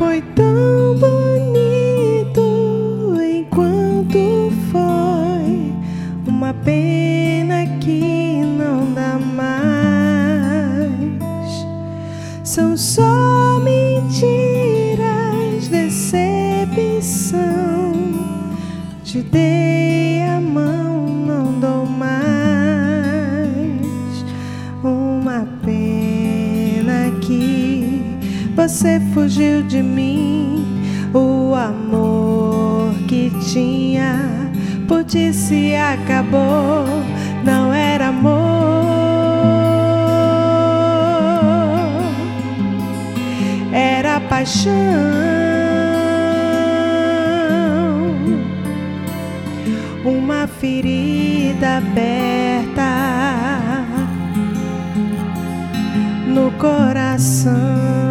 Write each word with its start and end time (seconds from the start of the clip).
Foi 0.00 0.22
tão 0.34 0.96
bonito 0.98 2.40
enquanto 3.22 4.50
foi 4.72 5.74
uma 6.26 6.54
pena 6.54 7.66
que 7.80 8.42
não 8.42 8.94
dá 8.94 9.18
mais. 9.18 9.60
São 12.42 12.78
só 12.78 13.60
mentiras, 13.62 14.08
decepção. 15.68 17.42
Te 19.04 19.20
dei 19.20 19.79
você 28.60 29.00
fugiu 29.14 29.62
de 29.62 29.82
mim. 29.82 30.82
O 31.14 31.54
amor 31.54 32.92
que 33.08 33.32
tinha 33.50 34.20
por 34.86 35.02
ti 35.02 35.32
se 35.32 35.74
acabou. 35.74 36.84
Não 37.42 37.72
era 37.72 38.08
amor, 38.08 38.34
era 43.72 44.20
paixão. 44.28 44.74
Uma 50.04 50.46
ferida 50.46 51.78
aberta 51.78 52.90
no 56.28 56.50
coração. 56.52 58.09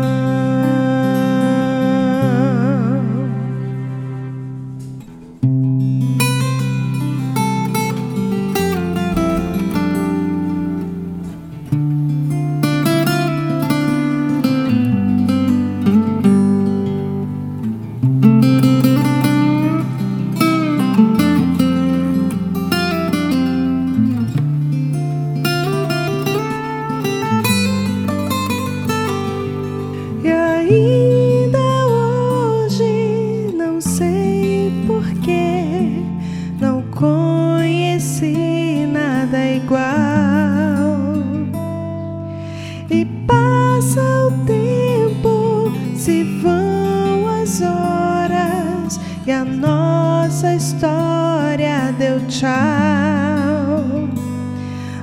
Horas, 49.29 49.31
e 49.31 49.31
a 49.31 49.45
nossa 49.45 50.55
história 50.55 51.93
deu 51.97 52.19
tchau. 52.27 52.49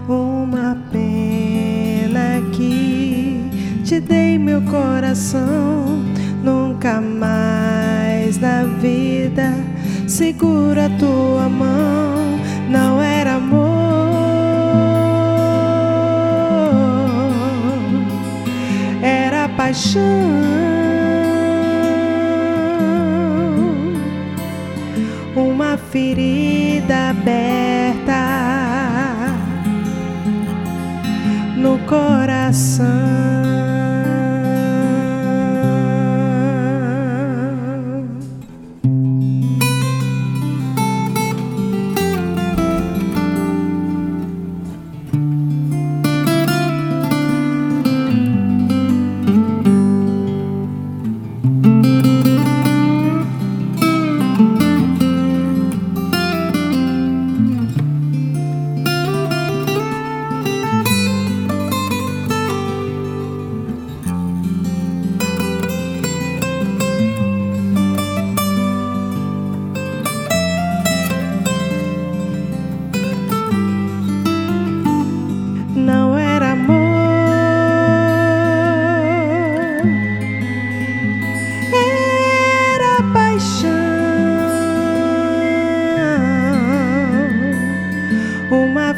Uma 0.08 0.76
pena 0.90 2.42
que 2.52 3.40
te 3.84 4.00
dei 4.00 4.38
meu 4.38 4.60
coração. 4.62 6.04
Nunca 6.42 7.00
mais 7.00 8.38
na 8.38 8.64
vida 8.80 9.52
seguro 10.06 10.80
a 10.80 10.88
tua 10.98 11.48
mão. 11.48 12.38
Não 12.68 13.00
era 13.00 13.34
amor, 13.34 13.66
era 19.02 19.48
paixão. 19.50 20.65
Ferida 25.90 27.10
aberta 27.10 28.22
no 31.56 31.78
coração. 31.86 33.15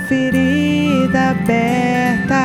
Ferida 0.08 1.30
aberta 1.30 2.44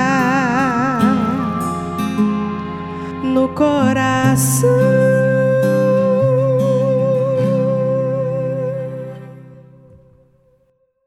no 3.23 3.47
coração. 3.49 4.92